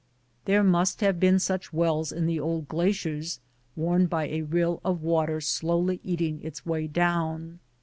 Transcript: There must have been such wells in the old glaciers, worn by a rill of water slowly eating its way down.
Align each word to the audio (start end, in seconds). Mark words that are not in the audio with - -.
There 0.45 0.63
must 0.63 1.01
have 1.01 1.19
been 1.19 1.37
such 1.37 1.71
wells 1.71 2.11
in 2.11 2.25
the 2.25 2.39
old 2.39 2.67
glaciers, 2.67 3.39
worn 3.75 4.07
by 4.07 4.29
a 4.29 4.41
rill 4.41 4.81
of 4.83 5.03
water 5.03 5.39
slowly 5.39 5.99
eating 6.03 6.39
its 6.41 6.65
way 6.65 6.87
down. 6.87 7.59